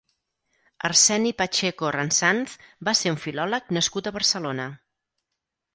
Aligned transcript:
Arseni 0.87 1.33
Pacheco 1.41 1.91
Ransanz 1.97 2.57
va 2.89 2.95
ser 3.03 3.15
un 3.17 3.21
filòleg 3.27 3.71
nascut 3.79 4.09
a 4.13 4.17
Barcelona. 4.21 4.69